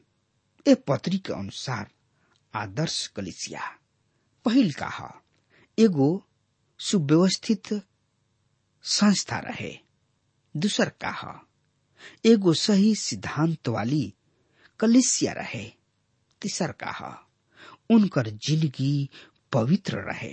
ए 0.67 0.75
पत्री 0.89 1.19
के 1.19 1.33
अनुसार 1.33 1.91
आदर्श 2.55 3.07
कलिसिया। 3.17 3.61
पहिल 4.45 4.73
का 4.83 4.89
ह 5.01 5.11
एगो 5.79 6.09
सुव्यवस्थित 6.81 7.69
संस्था 8.85 9.39
रहे। 9.49 9.73
दूसर 10.55 10.89
का 11.05 11.11
ह 11.25 11.39
एगो 12.31 12.53
सही 12.55 12.95
सिद्धांत 12.95 13.69
वाली 13.69 14.13
कलिसिया 14.81 15.33
रहे। 15.33 15.65
तीसर 16.43 16.73
का 16.85 16.91
ह 17.01 17.15
उनकर 17.95 18.29
ज़िंदगी 18.47 19.09
पवित्र 19.53 19.99
रहे। 20.09 20.31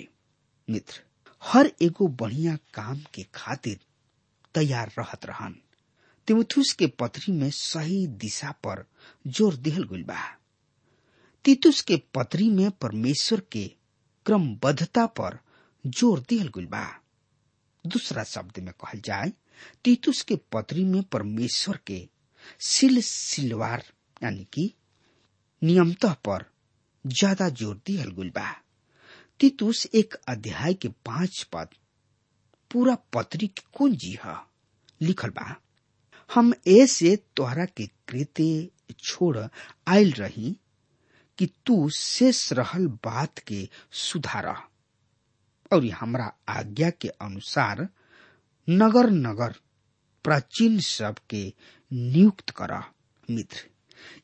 मित्र, 0.69 1.01
हर 1.43 1.71
एगो 1.81 2.07
बढ़िया 2.21 2.55
काम 2.73 2.99
के 3.13 3.23
खातिर 3.35 3.79
तैयार 4.55 4.91
रहत 4.99 5.25
रहन। 5.25 5.55
तिमुथुस 6.27 6.71
के 6.79 6.87
पत्री 6.99 7.33
में 7.33 7.49
सही 7.53 8.05
दिशा 8.23 8.51
पर 8.65 8.85
ज़ोर 9.27 9.55
दिहल 9.55 9.83
गइल 9.91 10.03
बा। 10.03 10.19
तीतुस 11.45 11.81
के 11.89 11.97
पत्री 12.15 12.49
में 12.49 12.69
परमेश्वर 12.81 13.41
के 13.51 13.65
क्रमबद्धता 14.25 15.05
पर 15.19 15.39
ज़ोर 15.85 16.19
दिहल 16.29 16.47
गइल 16.55 16.65
बा। 16.71 16.85
दूसरा 17.85 18.23
शब्द 18.23 18.59
में 18.63 18.73
कहल 18.83 19.01
जाए 19.05 19.31
तीतुस 19.83 20.21
के 20.29 20.35
पत्री 20.53 20.83
में 20.85 21.01
परमेश्वर 21.03 21.79
के 21.87 22.07
सिल 22.67 23.01
सिलवार 23.05 23.83
यानी 24.23 24.47
कि 24.53 24.73
नियमतः 25.61 26.13
पर 26.25 26.45
ज़्यादा 27.05 27.49
ज़ोर 27.49 27.75
दिहल 27.87 28.11
गइल 28.11 28.29
बा 28.35 28.51
तीतुस 29.39 29.85
एक 29.95 30.13
अध्याय 30.29 30.73
के 30.73 30.87
पाँच 31.05 31.41
पद, 31.53 31.67
पूरा 32.71 32.95
पत्री 33.13 33.47
की 33.47 33.63
कुंजी 33.77 34.17
है, 34.23 34.35
लिखल 35.01 35.29
बा। 35.29 35.55
हम 36.29 36.53
ऐसे 36.67 37.15
तोहरा 37.35 37.65
के 37.65 37.85
कृत्य 38.09 38.69
छोड़ 39.03 39.37
आयल 39.87 40.11
रही 40.11 40.55
कि 41.39 41.45
तू 41.65 41.89
शेष 41.97 42.51
रहल 42.53 42.87
बात 43.05 43.39
के 43.47 43.67
सुधार। 44.01 44.47
और 45.73 45.85
हमरा 45.99 46.31
आज्ञा 46.49 46.89
के 46.89 47.07
अनुसार 47.21 47.87
नगर 48.67 49.09
नगर 49.09 49.55
प्राचीन 50.25 50.79
सब 50.79 51.15
के 51.29 51.43
नियुक्त 51.91 52.49
कर, 52.49 52.73
मित्र। 53.31 53.65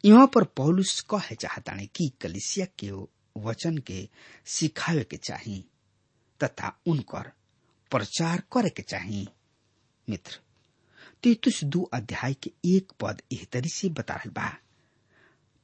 यहाँ 0.05 0.27
पर 0.33 0.43
पौलुस 0.57 0.99
कहे 1.09 1.35
चाहताने 1.35 1.85
कि 1.95 2.11
कलिसिया 2.21 2.65
के 2.79 2.91
वचन 3.47 3.77
के 3.87 4.07
सिखावे 4.55 5.03
के 5.11 5.17
चाही 5.17 5.63
तथा 6.39 6.75
उनकर 6.87 7.31
प्रचार 7.91 8.43
करे 8.53 8.69
के 8.69 8.81
चाही। 8.81 9.27
मित्र, 10.07 10.39
तीतुस 11.23 11.63
दू 11.63 11.81
अध्याय 11.93 12.33
के 12.43 12.51
एक 12.75 12.91
पद 13.01 13.21
एह 13.33 13.45
तरी 13.51 13.69
से 13.69 13.89
बता 13.99 14.13
रहल 14.15 14.31
बा। 14.37 14.49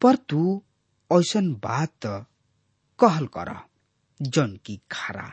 पर 0.02 0.16
तू 0.30 0.62
ऐसन 1.12 1.52
बात 1.64 2.06
कहल 3.00 3.28
कर, 3.38 3.56
जन 4.20 4.58
की 4.66 4.80
खारा 4.92 5.32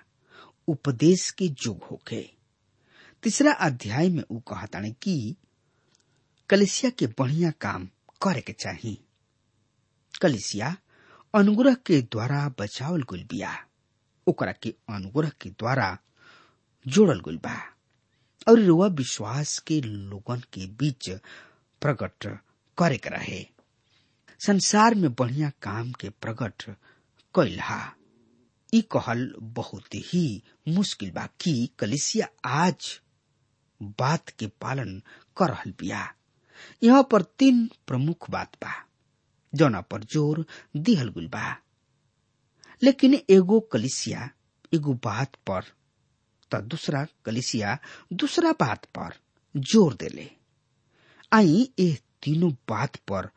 उपदेश 0.69 1.31
के 1.39 1.49
जोग 1.63 1.83
होके 1.91 2.23
तीसरा 3.23 3.53
अध्याय 3.67 4.09
में 4.11 4.23
ऊ 4.31 4.39
कहताने 4.49 4.91
कि 5.03 5.37
कलिसिया 6.51 6.91
के 6.99 7.07
बढ़िया 7.19 7.51
काम 7.61 7.89
करे 8.23 8.41
के 8.41 8.53
चाही। 8.53 8.99
कलिसिया 10.23 10.77
अनुग्रह 11.35 11.75
के 11.75 12.03
द्वारा 12.03 12.49
बचावल 12.61 13.03
गुल 13.03 13.23
बिया। 13.25 13.67
ओकरा 14.27 14.53
के 14.53 14.75
अनुग्रह 14.91 15.29
के 15.41 15.51
द्वारा 15.51 15.99
जोड़ल 16.87 17.21
गुल 17.21 17.37
बा। 17.37 17.57
और 18.49 18.61
रुआ 18.61 18.87
विश्वास 18.87 19.59
के 19.59 19.81
लोगन 19.81 20.41
के 20.41 20.67
बीच 20.67 21.11
प्रकट 21.81 22.39
करे 22.79 22.97
के 22.99 23.11
रहे। 23.11 23.47
संसार 24.47 24.95
में 24.95 25.15
बढ़िया 25.15 25.51
काम 25.63 25.93
के 25.93 26.11
प्रकट 26.11 26.63
कैला 27.35 27.93
ई 28.75 28.81
कहल 28.81 29.35
बहुत 29.41 29.95
ही 29.95 30.43
मुश्किल 30.69 31.11
बा 31.11 31.27
कि 31.41 31.71
कलिसिया 31.79 32.29
आज 32.45 33.01
बात 33.83 34.29
के 34.29 34.47
पालन 34.47 35.03
कर 35.41 35.71
बिया। 35.71 36.15
यहाँ 36.83 37.03
पर 37.11 37.23
तीन 37.23 37.67
प्रमुख 37.87 38.31
बात 38.31 38.57
बा। 38.57 38.73
जौना 39.55 39.81
पर 39.81 40.05
ज़ोर, 40.05 40.45
दिहल 40.77 41.09
गुल 41.09 41.27
बा। 41.27 41.57
लेकिन 42.83 43.15
एगो 43.31 43.61
कलिसिया, 43.61 44.31
एगो 44.75 44.95
बात 44.95 45.37
पर, 45.51 45.63
त 46.51 46.61
दूसरा 46.61 47.07
कलिसिया 47.25 47.79
दूसरा 48.13 48.53
बात 48.53 48.85
पर 48.85 49.15
ज़ोर 49.57 49.95
देले। 49.95 50.31
आई 51.33 51.69
ए 51.79 51.99
तीनों 52.23 52.51
बात 52.69 52.97
पर 52.97 53.31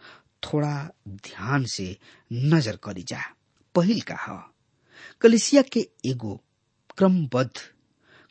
थोड़ा 0.43 0.89
ध्यान 1.07 1.65
से 1.65 1.97
नज़र 2.33 2.75
करी 2.75 3.03
जा। 3.03 3.21
पहिल 3.75 4.01
का 4.01 4.53
कलिसिया 5.21 5.61
के 5.61 5.79
एगो 6.05 6.39
क्रमबद्ध 6.97 7.59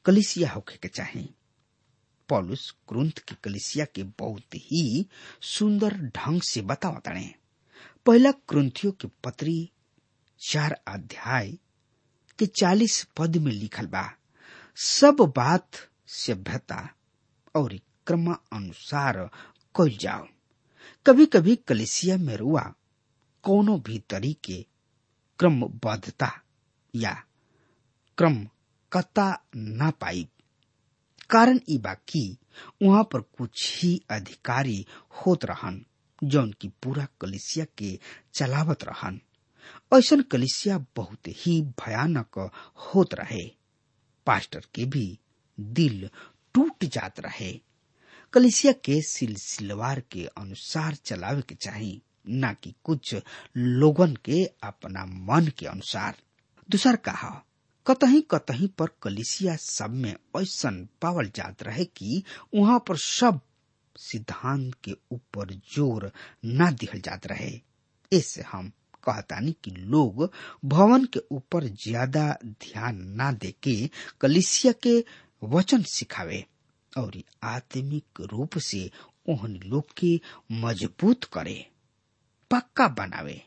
कलिसिया 0.05 0.51
होखे 0.51 0.77
के 0.77 0.89
चाहे। 0.89 1.25
पॉलुस 2.29 2.75
ग्रंथ 2.93 3.19
की 3.29 3.35
कलिसिया 3.45 3.85
के 3.95 4.03
बहुत 4.19 4.55
ही 4.55 5.07
सुंदर 5.43 5.97
ढंग 6.17 6.41
से 6.49 6.61
बतावताणे 6.71 7.35
पहला 8.07 8.31
क्रंथियों 8.49 8.93
के 9.01 9.09
पत्री 9.25 9.71
चार 10.41 10.73
अध्याय 10.89 11.53
के 12.39 12.47
चालीस 12.47 13.03
पद 13.17 13.37
में 13.37 13.53
लिखल 13.53 13.87
बा। 13.87 14.03
सब 14.77 15.17
बात 15.37 15.69
सभ्यता 16.07 16.89
और 17.57 17.75
क्रम 18.07 18.33
अनुसार 18.33 19.29
कल 19.75 19.91
जाओ। 20.01 20.27
कभी 21.07 21.27
कभी 21.27 21.57
कलिसिया 21.69 22.17
में 22.17 22.37
रुआ 22.37 22.63
कोनो 23.45 23.77
भी 23.87 23.99
तरीके 24.11 24.63
क्रमबद्धता 25.39 26.31
या 26.95 27.13
क्रम 28.19 28.45
कता 28.93 29.29
ना 29.57 29.91
पाई 29.91 30.29
कारण 31.31 31.61
ई 31.69 31.79
बा 31.79 31.95
कि 31.95 32.39
वहाँ 32.83 33.05
पर 33.05 33.21
कुछ 33.21 33.83
ही 33.83 34.03
अधिकारी 34.11 34.87
होत 35.11 35.45
रहन, 35.45 35.85
जौन 36.25 36.53
की 36.61 36.69
पूरा 36.69 37.07
कलिसिया 37.21 37.67
के 37.79 37.99
चलावत 38.35 38.85
रहन। 38.85 39.21
ऐसन 39.95 40.23
कलिसिया 40.23 40.87
बहुत 40.97 41.29
ही 41.29 41.63
भयानक 41.63 42.51
होत 42.77 43.15
रहे। 43.15 43.45
पास्टर 44.27 44.61
के 44.75 44.85
भी 44.85 45.19
दिल 45.61 46.11
टूट 46.55 46.85
जात 46.85 47.21
रहे। 47.21 47.61
कलिसिया 48.33 48.73
के 48.73 49.03
सिलसिलवार 49.03 50.01
के 50.01 50.27
अनुसार 50.27 50.95
चलावे 50.95 51.43
के 51.43 51.55
चाही, 51.55 52.03
ना 52.29 52.53
कि 52.53 52.75
कुछ 52.85 53.15
लोगन 53.57 54.17
के 54.25 54.45
अपना 54.45 55.05
मन 55.07 55.47
के 55.59 55.67
अनुसार। 55.67 56.17
दूसर 56.71 56.97
कहा 56.97 57.45
कतही 57.89 58.21
कतही 58.31 58.67
पर 58.79 58.89
कलिसिया 59.03 59.55
सब 59.57 59.91
में 60.03 60.15
ऐसा 60.41 60.71
पावल 61.03 61.31
जात 61.37 61.63
रहे 61.63 61.85
कि 61.97 62.23
वहाँ 62.55 62.79
पर 62.89 62.97
सब 62.97 63.41
सिद्धांत 63.97 64.75
के 64.85 64.93
ऊपर 65.13 65.53
ज़ोर 65.75 66.11
ना 66.45 66.71
दिहल 66.71 67.01
जात 67.05 67.27
रहे। 67.27 67.51
इससे 68.13 68.43
हम 68.51 68.69
कहतानी 69.05 69.53
कि 69.65 69.71
लोग 69.71 70.31
भवन 70.75 71.05
के 71.13 71.21
ऊपर 71.33 71.65
ज़्यादा 71.85 72.29
ध्यान 72.45 73.03
ना 73.17 73.31
देके 73.33 73.75
कलिसिया 74.21 74.73
के 74.87 74.99
वचन 75.43 75.83
सिखावे 75.89 76.45
और 76.93 77.21
आत्मिक 77.45 78.21
रूप 78.33 78.59
से 78.59 78.91
ओहन 79.29 79.59
लोग 79.65 79.93
के 79.99 80.15
मज़बूत 80.63 81.25
करे, 81.33 81.65
पक्का 82.51 82.89
बनावे 82.89 83.41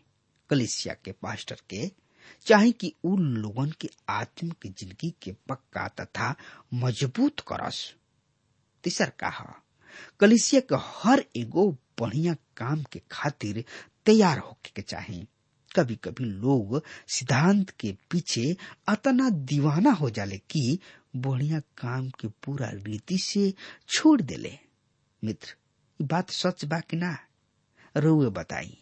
कलिसिया 0.49 0.93
के 1.05 1.11
पास्टर 1.11 1.57
के 1.69 1.89
चाहे 2.47 2.71
कि 2.71 2.93
उ 3.05 3.15
लोगन 3.17 3.71
के 3.81 3.89
आत्मिक 4.09 4.71
ज़िंदगी 4.79 5.09
के 5.23 5.31
पक्का 5.49 5.87
तथा 5.99 6.35
मज़बूत 6.83 7.39
करस। 7.47 7.83
तीसर 8.83 9.09
कहा, 9.19 9.53
कलिसिया 10.19 10.61
के 10.71 10.75
हर 11.01 11.23
एगो 11.37 11.69
बढ़िया 11.99 12.33
काम 12.57 12.83
के 12.91 13.01
खातिर 13.11 13.63
तैयार 14.05 14.39
होके 14.39 14.69
के 14.75 14.81
चाही। 14.81 15.25
कभी 15.75 15.95
कभी 16.03 16.25
लोग 16.25 16.81
सिद्धांत 17.15 17.69
के 17.79 17.91
पीछे 18.11 18.55
अतना 18.89 19.29
दीवाना 19.51 19.91
हो 19.99 20.09
जाले 20.09 20.37
कि 20.51 20.79
बढ़िया 21.15 21.59
काम 21.77 22.09
के 22.19 22.27
पूरा 22.43 22.69
रीति 22.85 23.17
से 23.23 23.53
छोड़ 23.95 24.19
देले। 24.21 24.57
मित्र 25.23 25.55
बात 25.99 26.29
सच 26.31 26.65
बा 26.65 26.79
कि 26.79 26.97
ना? 26.97 27.17
रउए 27.95 28.29
बताई, 28.29 28.77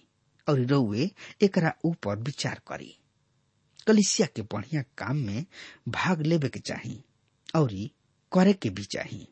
और 0.47 0.60
रउए 0.65 1.10
एकरा 1.43 1.73
ऊपर 1.86 2.17
विचार 2.23 2.62
करी। 2.67 2.95
कलिसिया 3.89 4.28
के 4.36 4.41
बढ़िया 4.54 4.82
काम 4.97 5.17
में 5.17 5.45
भाग 5.89 6.21
लेवे 6.21 6.49
के 6.49 6.60
चाही, 6.60 6.99
और 7.56 7.71
करे 8.32 8.54
के 8.54 8.69
भी 8.69 8.84
चाही। 8.84 9.28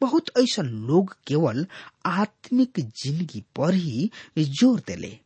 बहुत 0.00 0.30
ऐसा 0.38 0.62
लोग 0.62 1.14
केवल 1.26 1.66
आत्मिक 2.06 2.80
ज़िंदगी 3.02 3.40
पर 3.56 3.74
ही 3.74 4.10
ज़ोर 4.38 4.80
देले। 4.86 5.18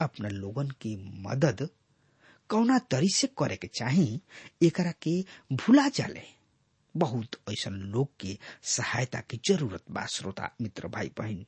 अपना 0.00 0.28
लोगन 0.28 0.68
की 0.80 0.94
मदद 1.26 1.68
कौना 2.50 2.78
तरी 2.90 3.08
से 3.08 3.26
करे 3.38 3.56
के 3.56 3.66
चाही, 3.78 4.20
एकरा 4.62 4.92
के 5.02 5.20
भूला 5.52 5.88
जाले। 5.88 6.22
बहुत 6.94 7.36
ऐसा 7.50 7.70
लोग 7.70 8.08
के 8.20 8.36
सहायता 8.62 9.20
की 9.20 9.40
ज़रूरत 9.48 9.82
बा, 9.90 10.06
श्रोता, 10.06 10.50
मित्र 10.60 10.88
भाई 10.88 11.10
बहन 11.18 11.44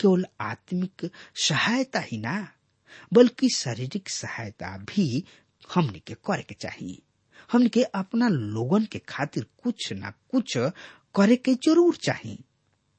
केवल 0.00 0.26
आत्मिक 0.40 1.10
सहायता 1.44 2.00
ही 2.00 2.18
ना, 2.18 2.48
बल्कि 3.12 3.48
शारीरिक 3.56 4.08
सहायता 4.10 4.76
भी 4.78 5.24
हमने 5.74 5.98
के 6.06 6.14
करे 6.26 6.42
के 6.48 6.54
चाहिए 6.54 7.02
हमने 7.52 7.68
के 7.74 7.82
अपना 8.00 8.28
लोगन 8.28 8.84
के 8.92 8.98
खातिर 9.08 9.46
कुछ 9.62 9.92
ना 9.92 10.10
कुछ 10.30 10.56
करे 11.16 11.36
के 11.36 11.54
ज़रूर 11.66 11.96
चाहिए 12.06 12.38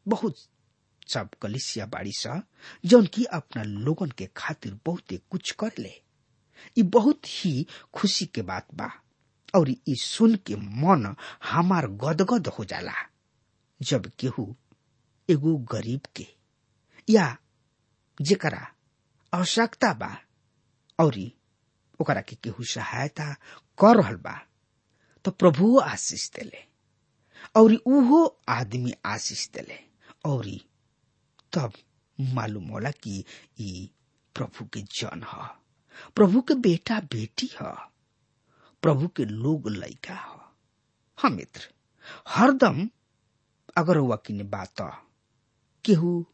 बहुत 0.06 0.36
सब 1.14 1.30
कलिसिया 1.42 1.86
बाड़ी 1.94 2.12
सा, 2.18 2.42
जौन 2.86 3.06
की 3.14 3.24
अपना 3.34 3.64
लोगन 3.64 4.10
के 4.18 4.26
खातिर 4.38 4.78
बहुते 4.86 5.18
कुछ 5.32 5.52
कर 5.60 5.72
ले। 5.80 5.90
ये 6.78 6.84
बहुत 6.96 7.22
ही 7.28 7.66
खुशी 7.94 8.26
के 8.26 8.42
बात 8.50 8.68
बा, 8.76 8.90
और 9.56 9.70
ई 9.70 9.96
सुन 10.02 10.36
के 10.48 10.56
मन 10.56 11.14
हमार 11.52 11.88
गदगद 12.04 12.48
हो 12.58 12.66
जाला। 12.66 12.94
जब 13.82 14.12
केहू 14.20 14.46
एगो 15.30 15.56
गरीब 15.72 16.02
के, 16.16 16.28
या 17.10 17.36
जेकरा 18.22 18.66
आवश्यकता 19.34 19.94
बा, 19.94 20.16
और 21.00 21.18
ओकरा 22.02 22.22
के 22.30 22.36
केहू 22.44 22.64
सहायता 22.74 23.34
कर 23.82 23.98
रहल 24.02 24.16
बा 24.26 24.40
तो 25.26 25.32
प्रभु 25.32 25.78
आशीष 25.80 26.30
देले, 26.36 26.64
और 27.60 27.74
उहो 27.74 28.24
आदमी 28.50 28.94
आशीष 29.06 29.48
देले, 29.54 29.80
और 30.26 30.46
तब 31.54 31.74
मालूम 32.18 32.68
होला 32.72 32.92
कि 33.04 33.24
ई 33.62 33.90
प्रभु 34.36 34.66
के 34.74 34.82
जन 35.00 35.24
ह, 35.34 35.48
प्रभु 36.16 36.42
के 36.48 36.54
बेटा 36.68 37.00
बेटी 37.14 37.50
ह, 37.62 37.72
प्रभु 38.84 39.08
के 39.18 39.26
लोग 39.26 39.70
लैका 39.70 40.14
ह। 40.16 40.38
हाँ 41.18 41.30
मित्र, 41.32 41.62
हरदम 42.36 42.88
अगर 43.78 43.98
हुआ 43.98 44.16
किने 44.26 44.44
बात, 44.56 44.82
केहू 45.86 46.26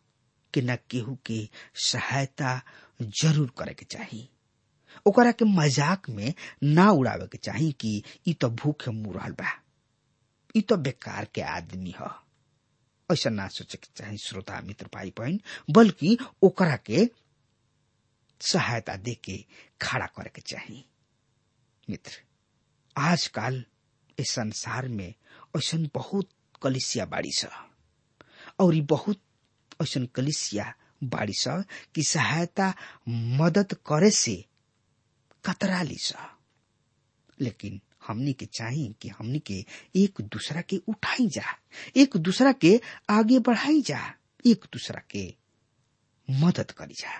के 0.53 0.61
न 0.61 0.75
केहू 0.89 1.15
के 1.25 1.47
सहायता 1.91 2.59
ज़रूर 3.01 3.51
करे 3.59 3.73
के 3.79 3.85
चाहिए 3.85 4.27
ओकरा 5.07 5.31
के 5.31 5.45
मज़ाक 5.45 6.09
में 6.09 6.33
ना 6.63 6.89
उड़ावे 6.91 7.27
के 7.31 7.37
चाही 7.37 7.71
कि 7.79 8.01
ई 8.27 8.33
तो 8.41 8.49
भूखे 8.49 8.91
मुँह 8.91 9.17
रहल 9.17 9.31
बा। 9.39 9.51
ई 10.57 10.61
तो 10.61 10.77
बेकार 10.77 11.27
के 11.35 11.41
आदमी 11.41 11.93
ह। 11.99 12.09
ऐसा 13.09 13.29
ना 13.29 13.47
सोचे 13.53 13.77
के 13.77 13.87
चाही 13.97 14.17
श्रोता 14.17 14.59
मित्र 14.65 14.85
भाई 14.93 15.13
बहन 15.17 15.39
बल्कि 15.71 16.17
ओकरा 16.43 16.75
के 16.89 17.05
सहायता 18.41 18.95
दे 18.95 19.13
के 19.23 19.37
खड़ा 19.81 20.05
करे 20.15 20.29
के 20.35 20.41
चाही। 20.41 20.83
मित्र, 21.89 22.11
आजकल 22.95 23.63
इस 24.19 24.31
संसार 24.31 24.87
में 24.87 25.13
ऐसा 25.57 25.77
बहुत 25.95 26.29
कलिसिया 26.63 27.05
बाड़ी 27.05 27.31
स। 27.37 27.45
और 28.59 28.75
बहुत 28.89 29.19
ऐसा 29.81 30.05
कलिसिया 30.15 30.73
बाड़ी 31.03 31.33
स 31.37 31.63
कि 31.95 32.03
सहायता 32.03 32.73
मदद 33.09 33.73
करे 33.87 34.09
से 34.11 34.43
कतरा 35.45 35.81
ली 35.83 35.97
सा 36.01 36.31
लेकिन 37.41 37.79
हमनी 38.07 38.33
के 38.33 38.45
चाहिए 38.45 38.93
कि 39.01 39.09
हमनी 39.09 39.39
के 39.39 39.65
एक 39.95 40.21
दूसरा 40.21 40.61
के 40.61 40.77
उठाई 40.87 41.27
जा, 41.27 41.45
एक 41.97 42.17
दूसरा 42.17 42.51
के 42.51 42.79
आगे 43.09 43.39
बढ़ाई 43.39 43.81
जा, 43.81 43.99
एक 44.45 44.65
दूसरा 44.73 45.01
के 45.11 45.25
मदद 46.27 46.71
करी 46.71 46.93
जा। 46.93 47.13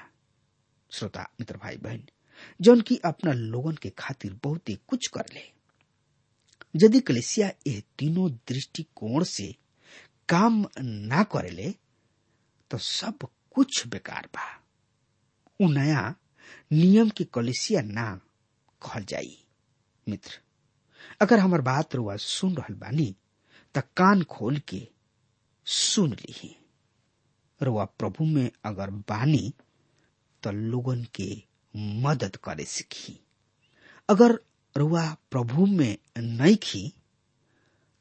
श्रोता, 0.92 1.28
मित्र 1.40 1.58
भाई 1.58 1.78
बहन, 1.78 2.04
जौन 2.62 2.82
की 2.82 3.00
अपना 3.06 3.32
लोगन 3.34 3.76
के 3.82 3.90
खातिर 3.90 4.40
बहुत 4.44 4.70
ही 4.70 4.78
कुछ 4.88 5.08
कर 5.08 5.26
ले। 5.34 5.44
यदि 6.76 7.00
कलेसिया 7.00 7.48
ये 7.68 7.82
तीनों 8.00 8.30
दृष्टिकोण 8.48 9.24
से 9.24 9.56
काम 10.30 10.66
ना 10.82 11.24
करेले 11.24 11.74
तो 12.72 12.78
सब 12.78 13.28
कुछ 13.52 13.86
बेकार 13.88 14.30
बा। 14.36 14.48
उ 15.60 15.70
नया 15.72 16.14
नियम 16.72 17.10
की 17.10 17.24
कलेसिया 17.24 17.82
ना 17.82 18.14
कहल 18.82 19.04
जाई, 19.04 19.38
मित्र। 20.08 20.40
अगर 21.22 21.40
हमार 21.40 21.62
बात 21.62 21.96
रुआ 21.96 22.16
सुन 22.16 22.56
रहल 22.56 22.76
बानी, 22.76 23.16
त 23.76 23.84
कान 23.98 24.24
खोल 24.24 24.58
के 24.60 24.88
सुन 25.68 26.12
ली 26.12 26.56
रुआ 27.62 27.86
प्रभु 27.86 28.26
में 28.26 28.50
अगर 28.66 28.90
बानी 29.10 29.54
तो 30.44 30.52
लोगन 30.52 31.04
के 31.16 31.30
मदद 32.04 32.36
करे 32.36 32.66
सीखी। 32.66 33.20
अगर 34.10 34.40
रुआ 34.76 35.06
प्रभु 35.32 35.66
में 35.66 35.98
नहीं 36.18 36.56
खी 36.64 36.92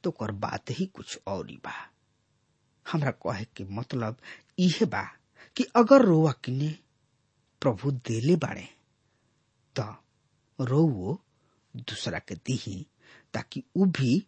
तो 0.05 0.11
कर 0.11 0.31
बात 0.31 0.71
ही 0.71 0.87
कुछ 0.87 1.19
और 1.27 1.51
ही 1.51 1.57
बा। 1.57 1.73
हमरा 2.87 3.11
कहे 3.11 3.45
के 3.57 3.65
मतलब 3.65 4.17
इहे 4.59 4.87
बा 4.87 5.03
कि 5.57 5.65
अगर 5.77 6.03
रोआ 6.03 6.33
किने 6.45 6.75
प्रभु 7.65 7.91
देले 7.91 8.37
बाड़े। 8.37 8.69
त 9.79 9.97
रोवो 10.61 11.25
दूसरा 11.77 12.19
के 12.19 12.35
दीही, 12.35 12.87
ताकि 13.35 13.63
उ 13.77 13.85
भी 13.85 14.27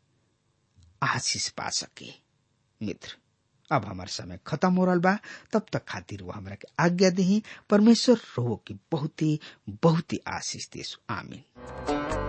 आशीष 1.03 1.49
पा 1.49 1.68
सके। 1.68 2.12
मित्र, 2.87 3.16
अब 3.72 3.85
हमारे 3.85 4.12
समय 4.12 4.40
खत्म 4.46 4.75
हो 4.75 4.85
रहा 4.85 4.94
बा, 4.94 5.18
तब 5.53 5.66
तक 5.72 5.85
खातिर 5.85 6.22
वो 6.22 6.33
हमारा 6.33 6.57
के 6.57 6.83
आज्ञा 6.83 7.11
दही। 7.11 7.42
परमेश्वर 7.70 8.16
रोहो 8.16 8.57
की 8.57 8.75
बहुत 8.92 9.22
ही 9.22 9.40
बहुत 9.70 10.12
ही 10.12 10.18
आशीष 10.27 10.68
देसु। 10.68 10.99
आमीन। 11.11 12.26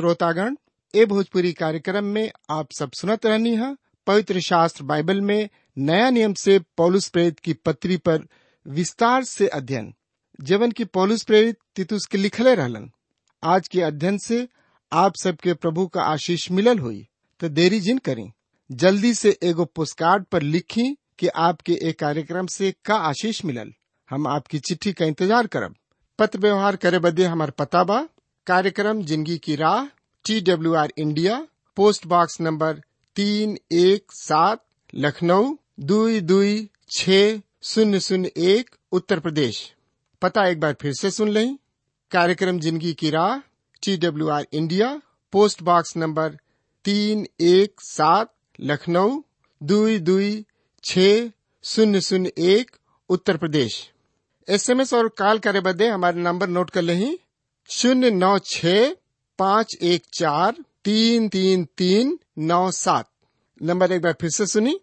श्रोतागण, 0.00 0.54
ए 0.94 1.04
भोजपुरी 1.06 1.52
कार्यक्रम 1.52 2.04
में 2.04 2.30
आप 2.50 2.68
सब 2.72 2.90
सुनत 2.90 3.26
रहनी 3.26 3.54
है। 3.56 3.74
पवित्र 4.06 4.40
शास्त्र 4.40 4.84
बाइबल 4.84 5.20
में 5.20 5.48
नया 5.78 6.08
नियम 6.10 6.34
से 6.34 6.58
पौलुस 6.76 7.08
प्रेरित 7.08 7.38
की 7.38 7.52
पत्री 7.64 7.96
पर 7.98 8.22
विस्तार 8.66 9.24
से 9.24 9.48
अध्ययन। 9.48 9.92
जवन 10.40 10.70
की 10.70 10.84
पौलुस 10.86 11.22
प्रेरित 11.22 11.58
तितुस 11.76 12.06
के 12.06 12.18
लिखले 12.18 12.54
रहलन। 12.54 12.90
आज 13.42 13.68
के 13.68 13.82
अध्ययन 13.82 14.18
से 14.18 14.46
आप 14.92 15.16
सबके 15.16 15.54
प्रभु 15.54 15.86
का 15.86 16.02
आशीष 16.02 16.50
मिलल 16.50 16.78
हुई 16.78 17.06
तो 17.40 17.48
देरी 17.50 17.80
जिन 17.80 17.98
करी। 17.98 18.24
जल्दी 18.70 19.12
से 19.14 19.36
एगो 19.42 19.64
पोस्टकार्ड 19.66 20.24
पर 20.24 20.42
लिखी 20.44 20.86
कि 21.18 21.28
आपके 21.40 21.76
एक 21.82 21.98
कार्यक्रम 21.98 22.46
से 22.46 22.72
का 22.84 22.94
आशीष 23.10 23.44
मिलल। 23.44 23.72
हम 24.08 24.26
आपकी 24.28 24.58
चिट्ठी 24.60 24.92
का 24.92 25.06
इंतज़ार 25.06 25.46
करब। 25.48 25.74
पत्र 26.18 26.38
व्यवहार 26.38 26.76
करे 26.76 26.98
बदे 27.00 27.24
हमार 27.24 27.50
पता 27.50 27.84
बा 27.84 28.00
कार्यक्रम 28.46 29.02
ज़िंदगी 29.02 29.36
की 29.38 29.54
राह 29.56 29.84
T 30.24 30.40
W 30.40 30.72
R 30.74 30.92
India 30.98 31.34
post 31.76 32.06
box 32.06 32.40
number 32.40 32.80
तीन 33.16 33.56
एक 33.72 34.12
सात, 34.12 34.62
लखनऊ 34.94 35.54
दुई 35.80 36.20
दुई 36.22 36.68
छ 36.90 37.10
शून्य 37.62 38.00
शून्य 38.00 38.32
एक, 38.38 38.70
उत्तर 38.92 39.20
प्रदेश। 39.20 39.60
पता 40.22 40.46
एक 40.48 40.60
बार 40.60 40.74
फिर 40.80 40.92
से 40.92 41.10
सुन 41.10 41.28
लें। 41.28 41.56
कार्यक्रम 42.12 42.58
ज़िंदगी 42.60 42.92
की 42.94 43.10
राह 43.10 43.38
T 43.82 43.96
W 43.98 44.28
R 44.30 44.46
India 44.52 44.90
post 45.32 45.62
box 45.62 45.96
number 45.96 46.36
तीन 46.84 47.26
एक 47.42 47.80
सात, 47.82 48.32
लखनऊ 48.58 49.22
दुई 49.60 49.98
दुई 50.00 50.44
छ 50.84 50.98
शून्य 51.64 52.00
शून्य 52.00 52.32
एक, 52.38 52.76
उत्तर 53.10 53.36
प्रदेश। 53.36 53.82
एसएमएस 54.48 54.94
और 54.94 55.08
कॉल 55.18 55.38
करे 55.38 55.60
बदे 55.62 55.88
हमारे 55.88 56.20
नंबर 56.22 56.48
नोट 56.50 56.70
कर 56.70 56.82
लें। 56.82 57.18
शून्य 57.70 58.10
नौ 58.10 58.38
छ 58.44 58.66
पाँच 59.38 59.76
एक 59.82 60.02
चार 60.14 60.56
तीन 60.84 61.28
तीन 61.28 61.64
तीन 61.78 62.18
नौ 62.38 62.70
सात। 62.70 63.08
नंबर 63.60 63.92
एक 63.92 64.02
बार 64.02 64.14
फिर 64.20 64.30
से 64.30 64.46
सुनी 64.46 64.74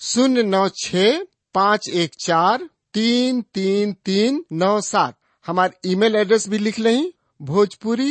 शून्य 0.00 0.42
नौ 0.42 0.68
छ 0.76 1.04
पाँच 1.54 1.88
एक 2.02 2.14
चार 2.20 2.68
तीन 2.94 3.40
तीन 3.54 3.92
तीन 4.04 4.44
नौ 4.52 4.80
सात। 4.80 5.16
हमारे 5.46 5.90
ईमेल 5.90 6.16
एड्रेस 6.16 6.48
भी 6.48 6.58
लिख 6.58 6.78
लें। 6.78 7.12
Bhojpuri 7.40 8.10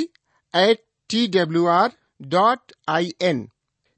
at 0.53 0.83
T 1.09 1.27
W 1.35 1.65
R 1.67 1.91
dot 2.29 2.73
I 2.89 3.13
N 3.21 3.47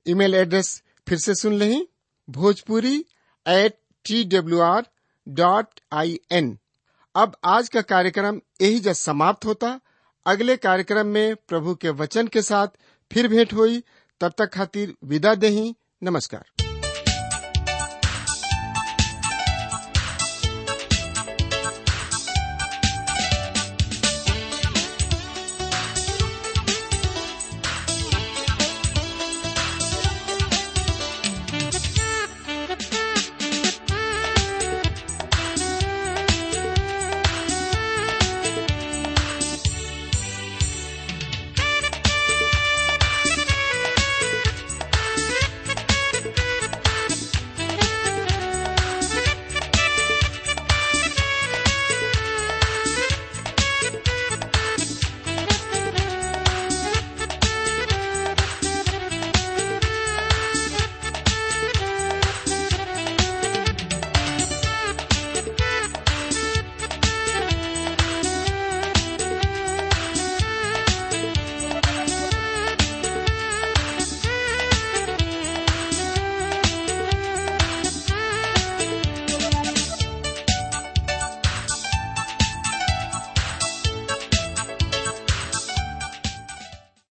email 0.05 0.35
address 0.35 0.81
फिर 1.07 1.17
से 1.19 1.35
सुन 1.35 1.53
लें। 1.53 1.85
Bhojpuri 2.27 2.97
at 3.45 3.77
T 4.05 4.23
W 4.35 4.59
R 4.63 4.85
dot 5.27 5.79
I 5.93 6.19
N 6.31 6.57
अब 7.15 7.35
आज 7.45 7.69
का 7.69 7.81
कार्यक्रम 7.87 8.41
यही 8.61 8.79
जब 8.79 8.93
समाप्त 8.97 9.45
होता। 9.45 9.79
अगले 10.25 10.57
कार्यक्रम 10.57 11.07
में 11.07 11.35
प्रभु 11.35 11.75
के 11.75 11.89
वचन 11.89 12.27
के 12.27 12.41
साथ 12.41 12.67
फिर 13.11 13.27
भेंट 13.27 13.53
हुई। 13.53 13.83
तब 14.21 14.33
तक 14.37 14.53
खातिर 14.53 14.95
विदा 15.03 15.35
दही। 15.35 15.75
नमस्कार। 16.03 16.45